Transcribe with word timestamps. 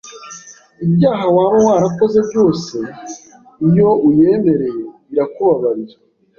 ibyaha 0.85 1.25
waba 1.35 1.57
warakoze 1.67 2.19
byose 2.29 2.75
iyo 3.67 3.89
uyemereye 4.07 4.81
irakubabarira. 5.13 5.95